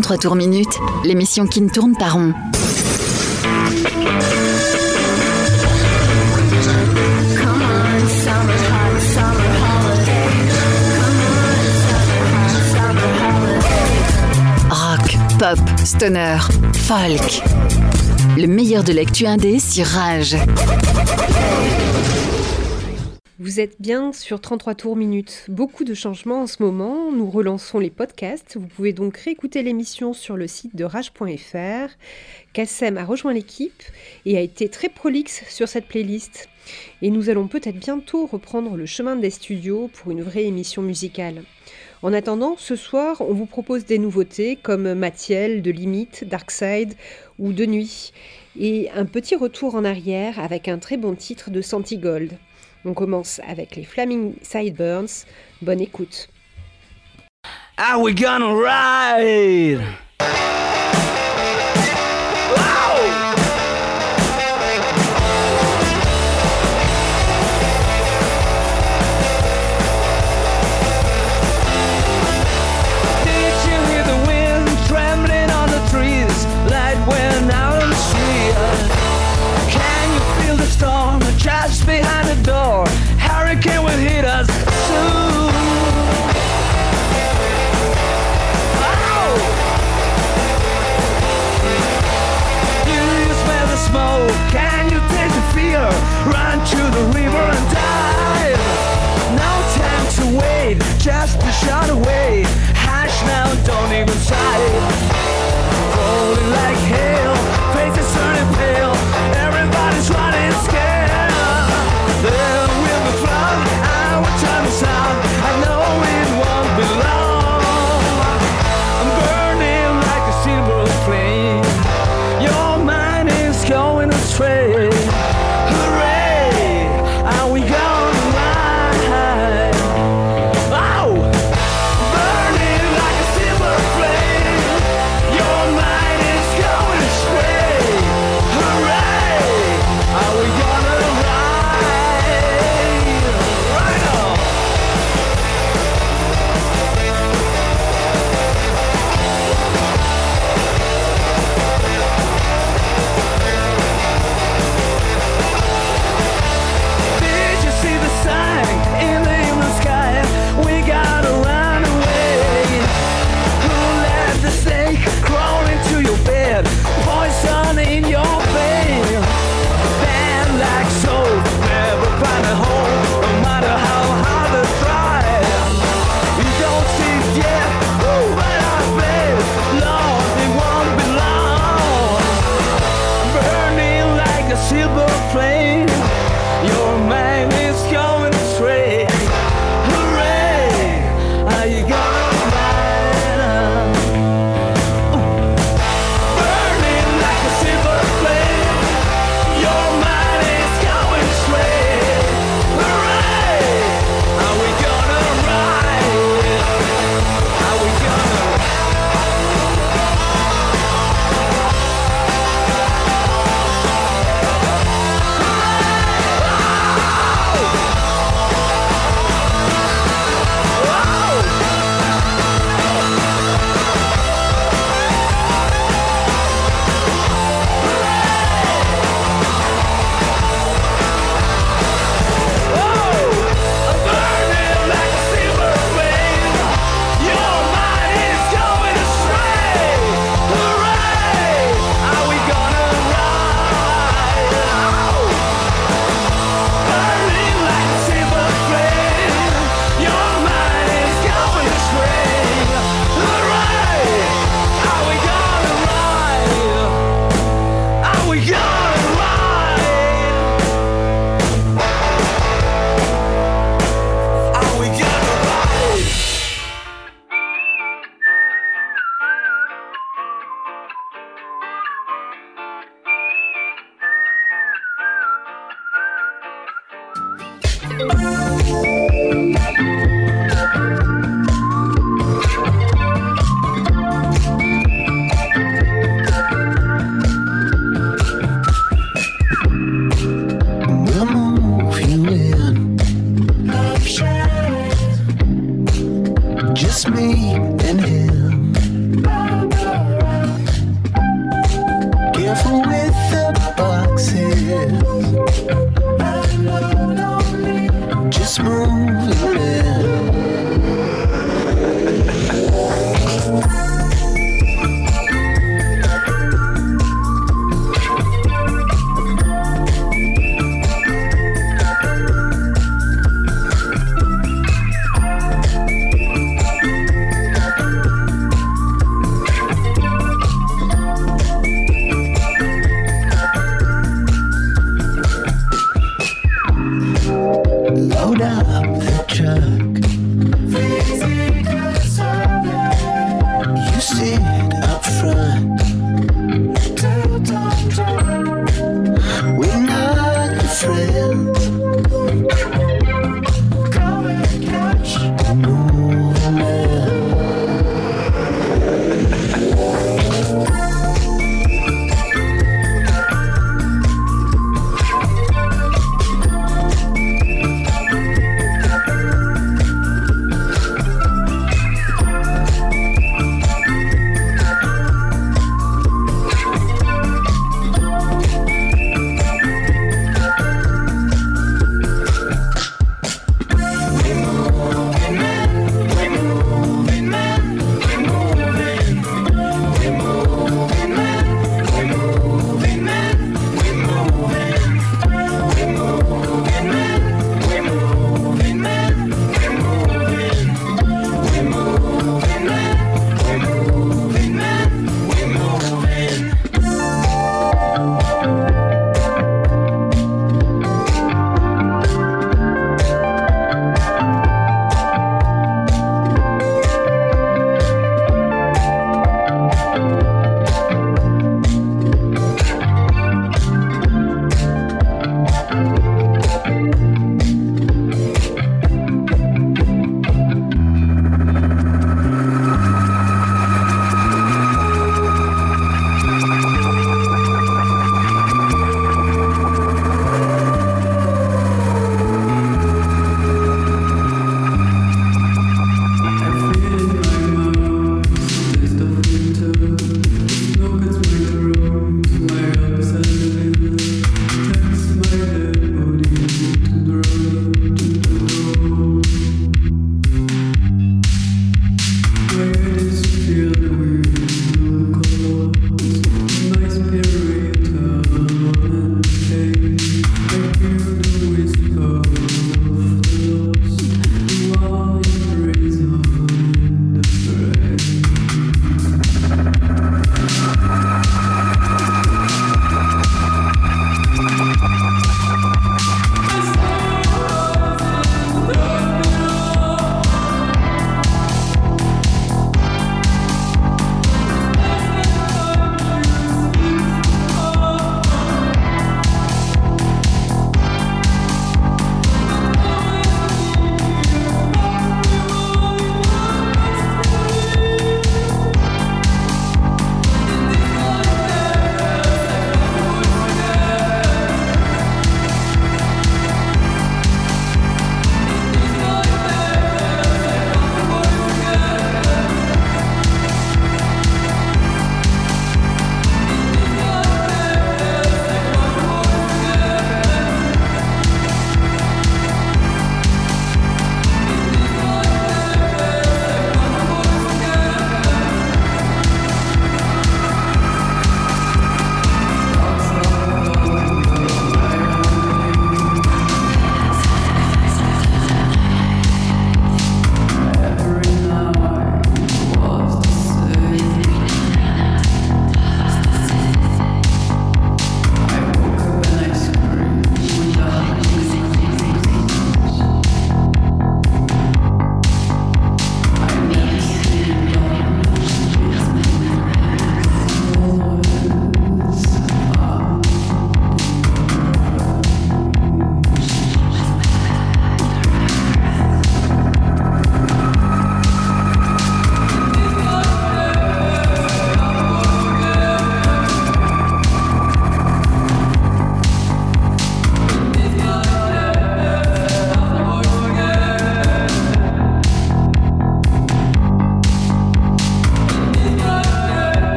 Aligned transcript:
43 0.00 0.16
tours 0.16 0.36
minutes, 0.36 0.78
l'émission 1.04 1.46
qui 1.46 1.60
ne 1.60 1.68
tourne 1.68 1.94
pas 1.94 2.08
rond. 2.08 2.32
Rock, 14.70 15.18
pop, 15.38 15.58
stoner, 15.84 16.38
folk. 16.74 17.42
Le 18.38 18.46
meilleur 18.46 18.82
de 18.84 18.92
l'actu 18.92 19.26
indé 19.26 19.58
sur 19.58 19.84
Rage. 19.84 20.36
Vous 23.42 23.58
êtes 23.58 23.80
bien 23.80 24.12
sur 24.12 24.38
33 24.38 24.74
tours 24.74 24.96
minutes. 24.96 25.46
Beaucoup 25.48 25.84
de 25.84 25.94
changements 25.94 26.42
en 26.42 26.46
ce 26.46 26.62
moment. 26.62 27.10
Nous 27.10 27.30
relançons 27.30 27.78
les 27.78 27.88
podcasts. 27.88 28.58
Vous 28.58 28.66
pouvez 28.66 28.92
donc 28.92 29.16
réécouter 29.16 29.62
l'émission 29.62 30.12
sur 30.12 30.36
le 30.36 30.46
site 30.46 30.76
de 30.76 30.84
rage.fr. 30.84 31.88
Kassem 32.52 32.98
a 32.98 33.04
rejoint 33.06 33.32
l'équipe 33.32 33.82
et 34.26 34.36
a 34.36 34.42
été 34.42 34.68
très 34.68 34.90
prolixe 34.90 35.42
sur 35.48 35.68
cette 35.68 35.86
playlist. 35.86 36.50
Et 37.00 37.08
nous 37.08 37.30
allons 37.30 37.48
peut-être 37.48 37.78
bientôt 37.78 38.26
reprendre 38.26 38.76
le 38.76 38.84
chemin 38.84 39.16
des 39.16 39.30
studios 39.30 39.88
pour 39.94 40.12
une 40.12 40.20
vraie 40.20 40.44
émission 40.44 40.82
musicale. 40.82 41.42
En 42.02 42.12
attendant, 42.12 42.56
ce 42.58 42.76
soir, 42.76 43.22
on 43.22 43.32
vous 43.32 43.46
propose 43.46 43.86
des 43.86 43.98
nouveautés 43.98 44.56
comme 44.56 44.92
Mathiel, 44.92 45.62
De 45.62 45.70
Limite, 45.70 46.24
Darkside 46.28 46.92
ou 47.38 47.54
De 47.54 47.64
Nuit. 47.64 48.12
Et 48.58 48.90
un 48.90 49.06
petit 49.06 49.34
retour 49.34 49.76
en 49.76 49.86
arrière 49.86 50.38
avec 50.38 50.68
un 50.68 50.76
très 50.76 50.98
bon 50.98 51.14
titre 51.14 51.50
de 51.50 51.62
Santigold. 51.62 52.36
On 52.84 52.94
commence 52.94 53.40
avec 53.46 53.76
les 53.76 53.84
Flaming 53.84 54.34
Sideburns. 54.42 55.26
Bonne 55.60 55.80
écoute. 55.80 56.28
Are 57.76 58.00
we 58.00 58.14
gonna 58.14 58.54
ride! 58.54 59.80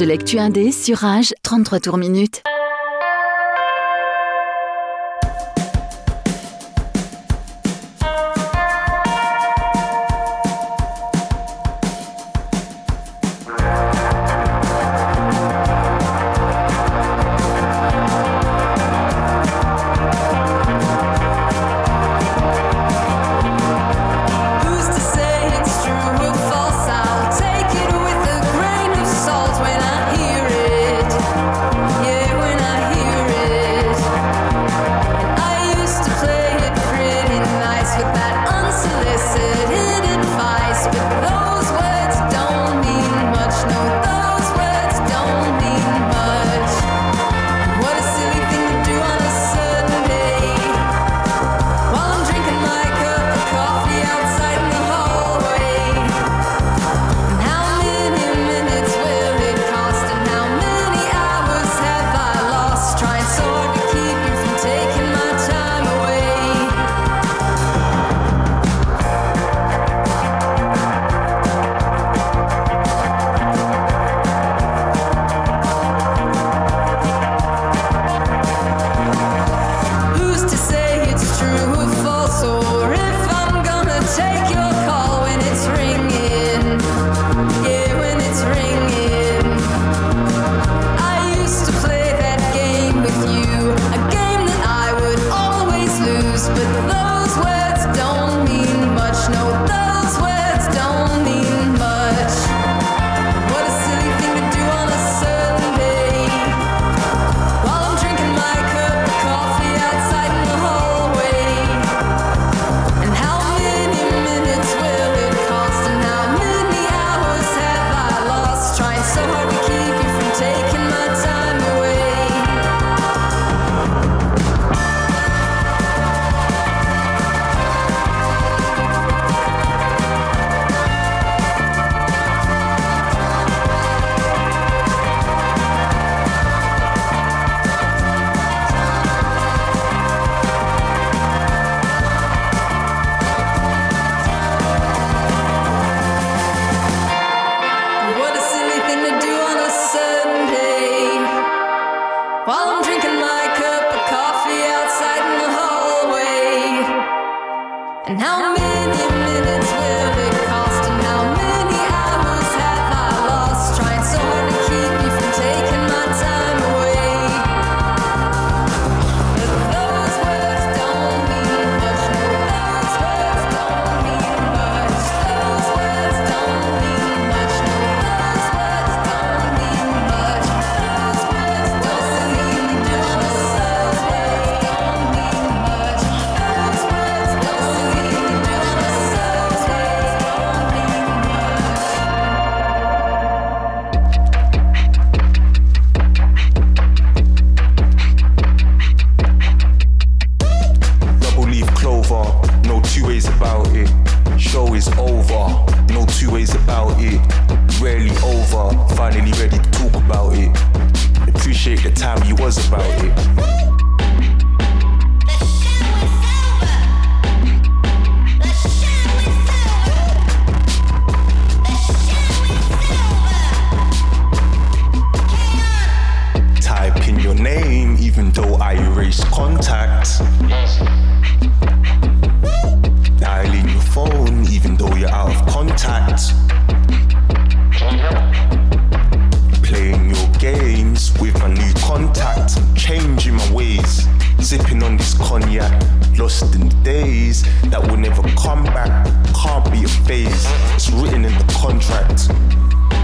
De 0.00 0.06
l'actu 0.06 0.38
indé 0.38 0.72
sur 0.72 0.98
Rage, 0.98 1.34
33 1.42 1.80
tours 1.80 1.98
minutes. 1.98 2.42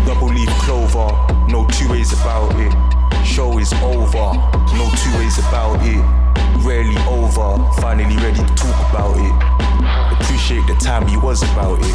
Double 0.06 0.28
leaf 0.28 0.48
clover, 0.60 1.10
no 1.48 1.66
two 1.72 1.88
ways 1.90 2.12
about 2.12 2.54
it. 2.56 2.72
Show 3.26 3.58
is 3.58 3.72
over, 3.82 4.32
no 4.78 4.88
two 5.02 5.18
ways 5.18 5.38
about 5.38 5.80
it. 5.82 6.02
Rarely 6.64 6.96
over, 7.08 7.58
finally 7.80 8.16
ready 8.16 8.38
to 8.38 8.54
talk 8.54 8.90
about 8.90 9.16
it. 9.16 9.56
Appreciate 10.20 10.66
the 10.66 10.76
time 10.80 11.08
you 11.08 11.20
was 11.20 11.42
about 11.42 11.80
it. 11.80 11.94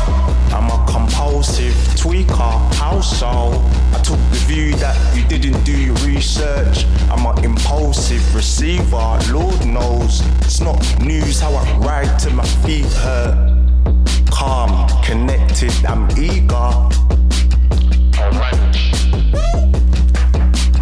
I'm 0.53 0.69
a 0.69 0.85
compulsive 0.91 1.73
tweaker, 1.95 3.01
so? 3.01 3.27
I 3.27 4.01
took 4.03 4.19
the 4.29 4.43
view 4.47 4.75
that 4.75 4.97
you 5.15 5.23
didn't 5.27 5.63
do 5.63 5.77
your 5.77 5.95
research. 5.97 6.85
I'm 7.09 7.25
an 7.25 7.43
impulsive 7.45 8.35
receiver, 8.35 9.19
Lord 9.31 9.65
knows. 9.65 10.21
It's 10.41 10.59
not 10.59 10.77
news 11.01 11.39
how 11.39 11.53
I 11.53 11.77
ride 11.77 12.19
till 12.19 12.33
my 12.33 12.45
feet 12.65 12.85
hurt. 12.85 13.50
Calm, 14.41 14.87
connected, 15.03 15.71
I'm 15.85 16.09
eager. 16.17 16.47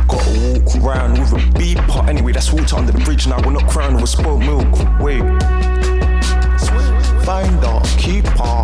Gotta 0.07 0.31
walk 0.39 0.75
around 0.77 1.19
with 1.19 1.33
a 1.33 1.41
beeper. 1.59 2.07
Anyway, 2.07 2.31
that's 2.31 2.53
water 2.53 2.77
under 2.77 2.93
the 2.93 2.99
bridge 2.99 3.27
now. 3.27 3.41
We're 3.45 3.51
not 3.51 3.69
crying 3.69 3.97
over 3.97 4.07
spoiled 4.07 4.39
milk. 4.39 4.71
Wait. 5.01 5.19
Find 7.25 7.61
a 7.65 7.81
keeper. 7.97 8.63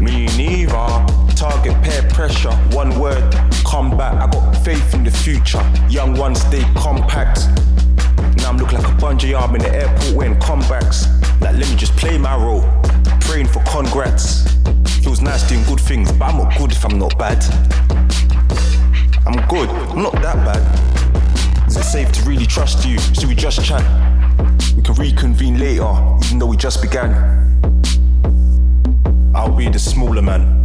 Me 0.00 0.26
neither. 0.36 1.34
Target 1.34 1.82
peer 1.82 2.08
pressure. 2.12 2.52
One 2.76 2.96
word. 3.00 3.34
Come 3.66 3.96
back. 3.96 4.22
I 4.22 4.30
got 4.30 4.54
faith 4.58 4.94
in 4.94 5.02
the 5.02 5.10
future. 5.10 5.68
Young 5.90 6.16
ones 6.16 6.42
stay 6.42 6.62
compact. 6.76 7.40
Now 8.36 8.50
I'm 8.50 8.56
looking 8.56 8.78
like 8.78 8.86
a 8.86 8.96
bungee 8.98 9.36
arm 9.36 9.56
in 9.56 9.62
the 9.62 9.74
airport 9.74 10.14
wearing 10.14 10.38
comebacks. 10.38 11.27
Like, 11.40 11.56
let 11.56 11.70
me 11.70 11.76
just 11.76 11.96
play 11.96 12.18
my 12.18 12.36
role. 12.36 12.62
Praying 13.20 13.48
for 13.48 13.62
congrats. 13.64 14.42
Feels 15.02 15.20
nice 15.20 15.48
doing 15.48 15.64
good 15.64 15.80
things, 15.80 16.10
but 16.12 16.26
I'm 16.26 16.38
not 16.38 16.58
good 16.58 16.72
if 16.72 16.84
I'm 16.84 16.98
not 16.98 17.16
bad. 17.18 17.42
I'm 19.26 19.46
good. 19.46 19.68
I'm 19.68 20.02
not 20.02 20.12
that 20.14 20.36
bad. 20.44 21.68
Is 21.68 21.76
it 21.76 21.84
safe 21.84 22.10
to 22.12 22.22
really 22.22 22.46
trust 22.46 22.86
you? 22.86 22.98
Should 22.98 23.26
we 23.26 23.34
just 23.34 23.64
chat? 23.64 23.82
We 24.76 24.82
can 24.82 24.94
reconvene 24.94 25.58
later, 25.58 25.94
even 26.24 26.38
though 26.38 26.46
we 26.46 26.56
just 26.56 26.82
began. 26.82 27.12
I'll 29.34 29.54
be 29.54 29.68
the 29.68 29.78
smaller 29.78 30.22
man. 30.22 30.57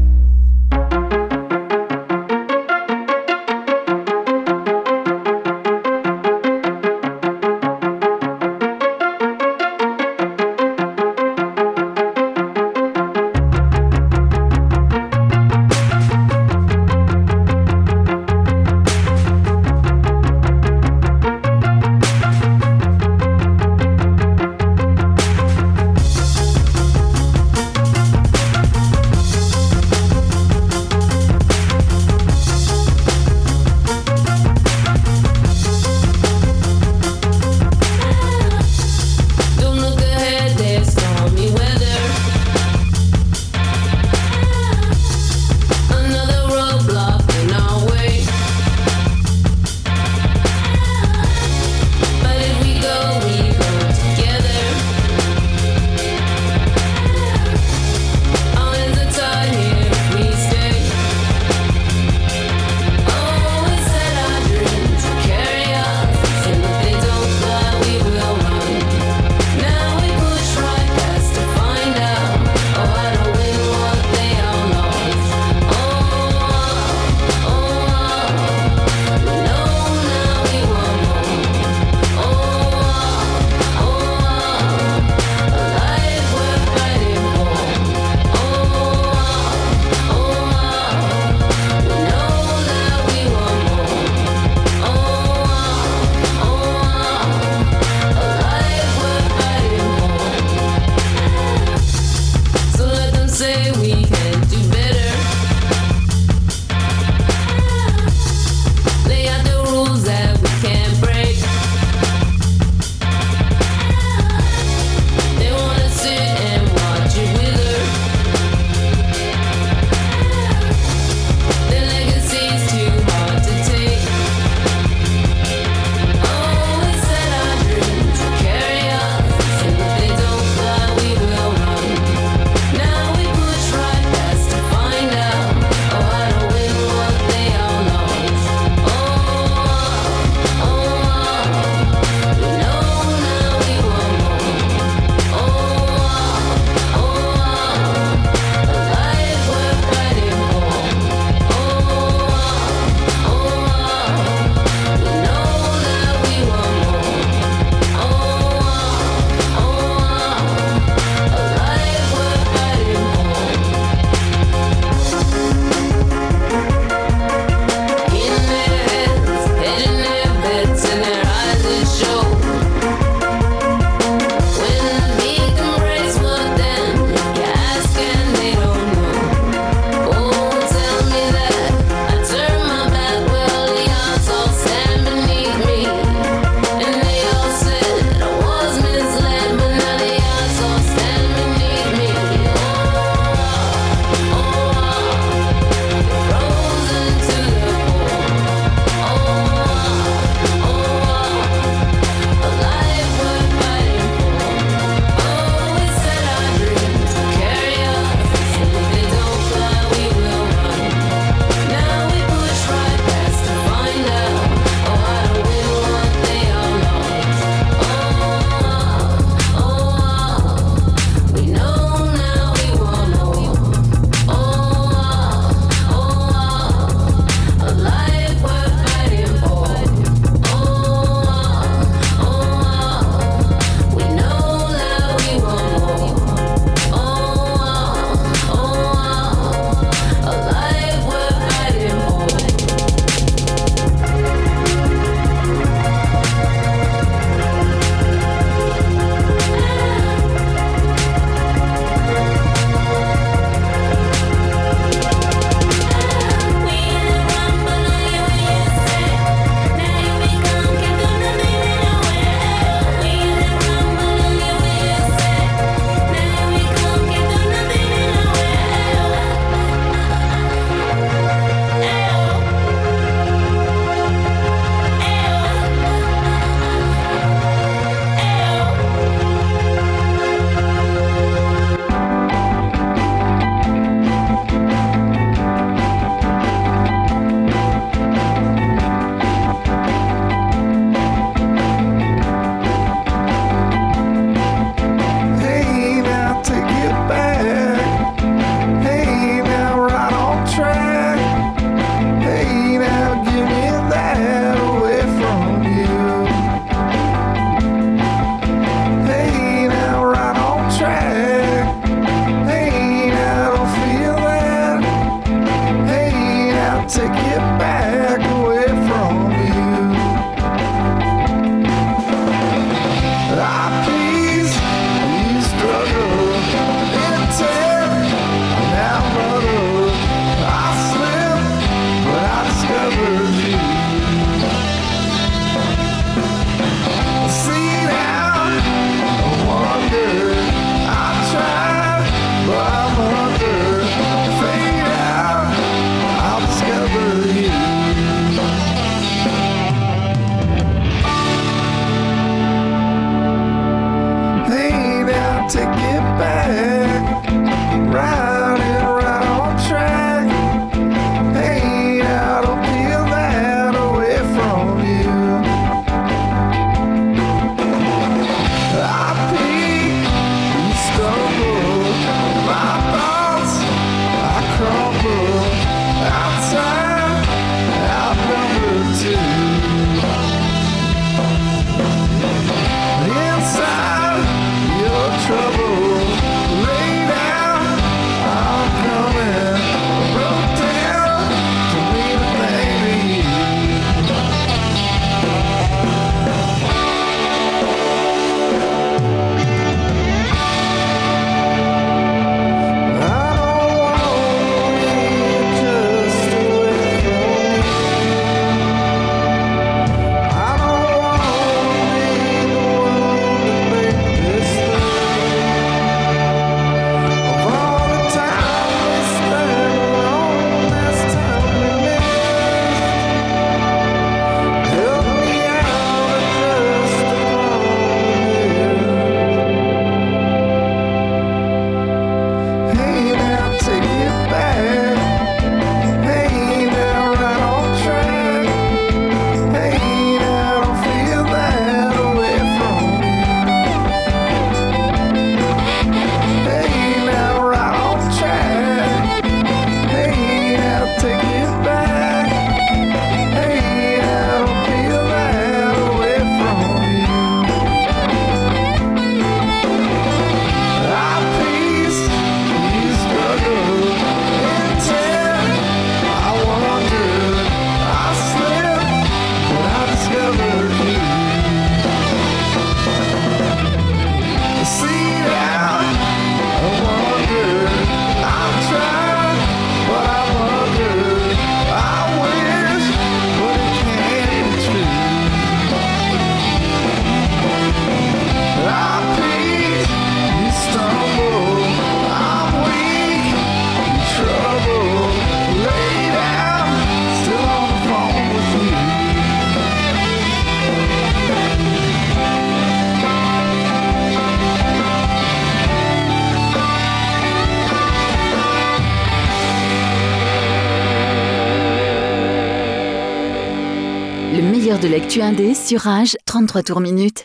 De 514.84 514.90
l'actu 514.90 515.22
indé 515.22 515.54
sur 515.56 515.82
Rage, 515.82 516.18
33 516.26 516.64
tours 516.64 516.82
minutes. 516.82 517.23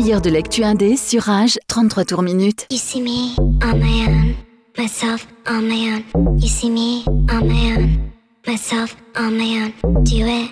Meilleur 0.00 0.22
de 0.22 0.30
l'actu 0.30 0.64
indé 0.64 0.96
sur 0.96 1.24
Rage, 1.24 1.58
33 1.68 2.06
tours 2.06 2.22
minutes. 2.22 2.66
You 2.70 2.78
see 2.78 3.02
me 3.02 3.34
on 3.62 3.78
my 3.78 4.06
own, 4.08 4.34
myself 4.78 5.26
on 5.46 5.60
my 5.60 5.92
own. 5.92 6.38
You 6.40 6.48
see 6.48 6.70
me 6.70 7.04
on 7.30 7.46
my 7.46 7.76
own, 7.76 8.10
myself 8.46 8.96
on 9.14 9.36
my 9.36 9.60
own. 9.62 10.02
Do 10.04 10.26
it 10.26 10.48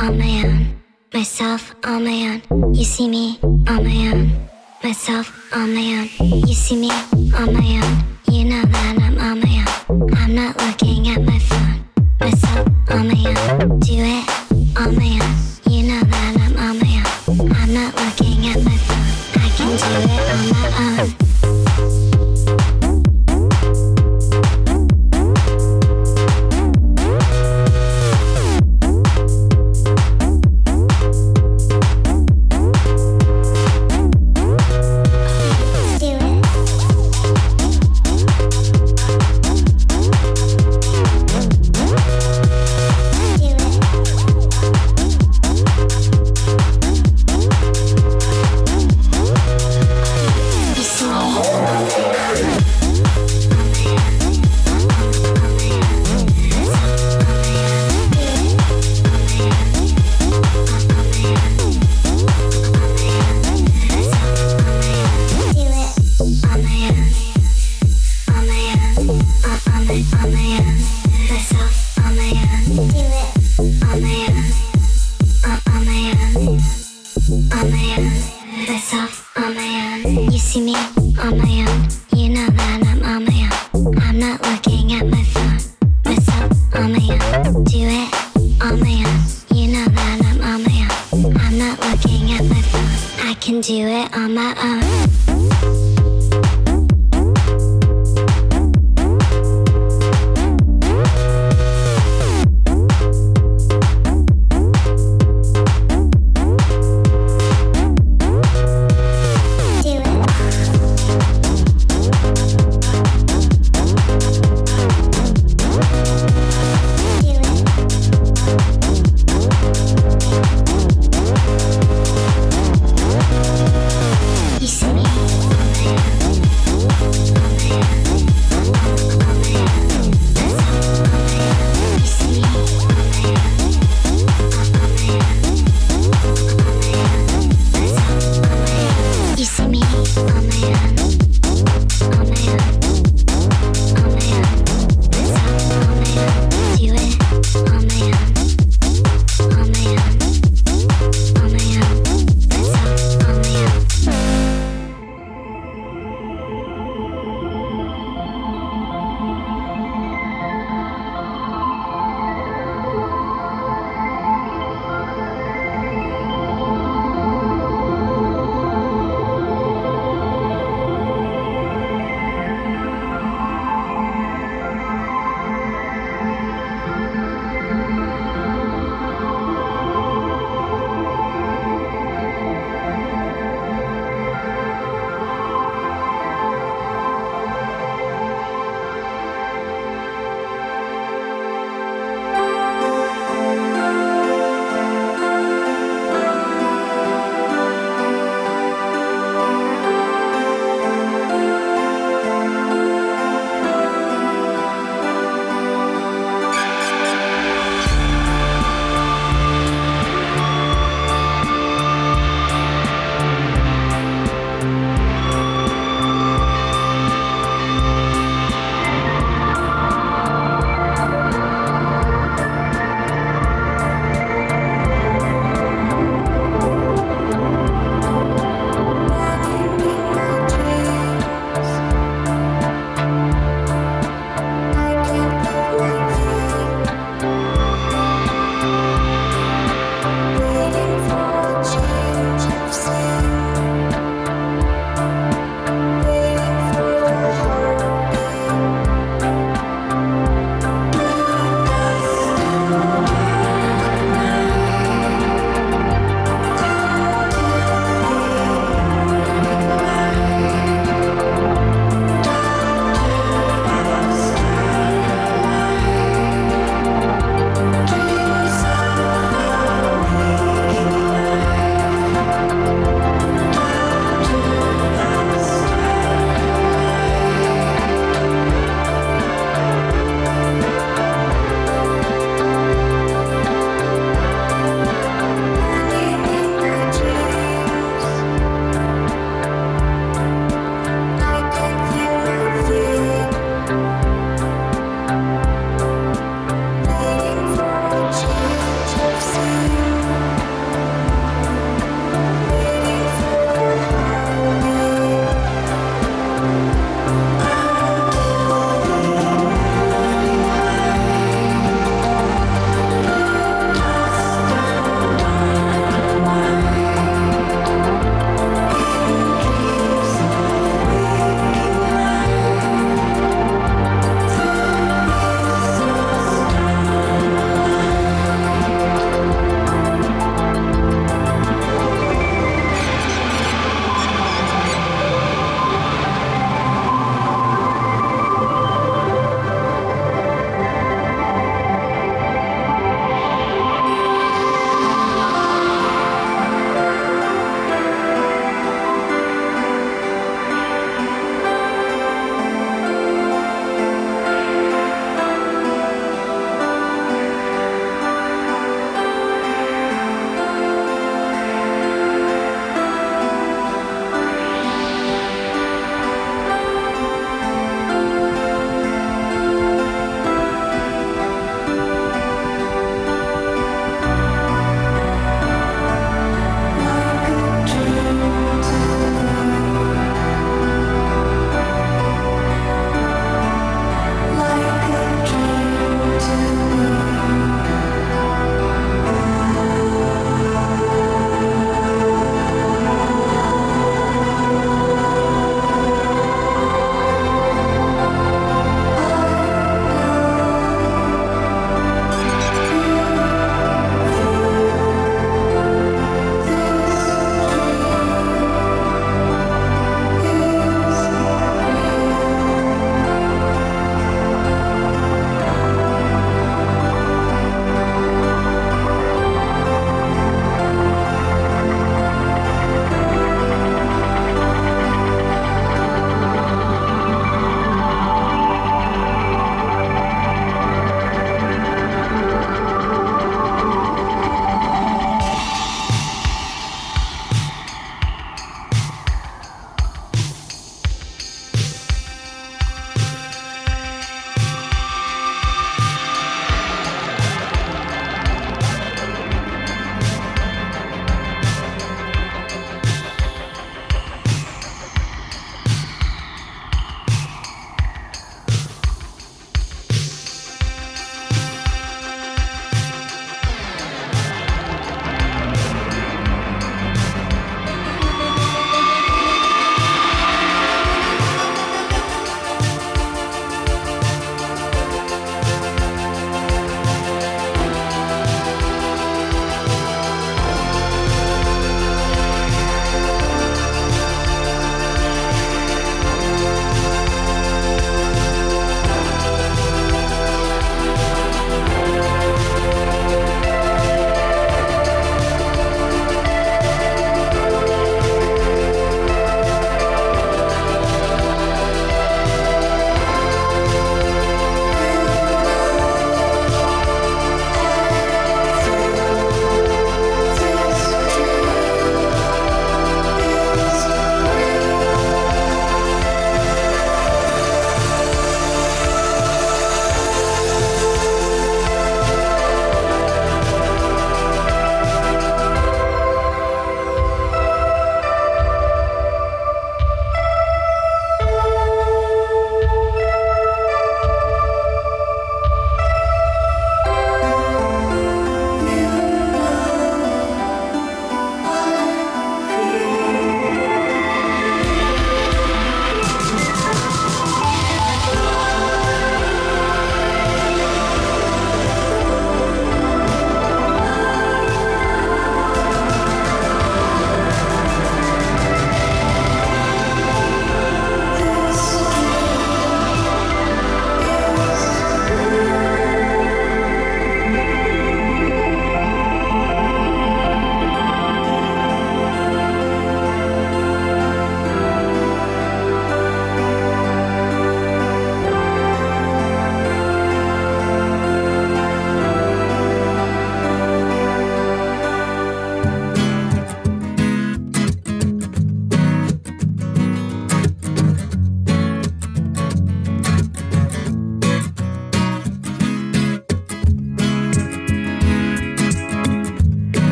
on 0.00 0.18
my 0.18 0.42
own, 0.44 0.66
myself 1.14 1.76
on 1.86 2.02
my 2.02 2.40
own. 2.50 2.74
You 2.74 2.82
see 2.82 3.08
me 3.08 3.38
on 3.68 3.84
my 3.84 4.10
own, 4.12 4.32
myself 4.82 5.32
on 5.52 5.72
my 5.72 6.00
own. 6.00 6.08
You 6.48 6.54
see 6.54 6.76
me 6.76 6.90
on 7.36 7.52
my 7.52 7.80
own. 7.80 8.34
You 8.34 8.46
know 8.46 8.62
that 8.62 8.98
I'm 9.00 9.16
on 9.20 9.38
my 9.38 9.64
own. 9.88 10.12
I'm 10.16 10.34
not 10.34 10.56
looking 10.60 11.08
at 11.08 11.22
my 11.22 11.38
phone, 11.38 11.84
myself 12.18 12.66
on 12.90 13.06
my 13.06 13.60
own. 13.60 13.78
Do 13.78 13.94
it 13.94 14.76
on 14.76 14.96
my 14.96 15.20
own. 15.22 15.27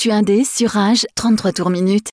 L'actu 0.00 0.12
indé 0.12 0.44
sur 0.44 0.70
Rage, 0.70 1.06
33 1.14 1.52
tours 1.52 1.68
minutes. 1.68 2.08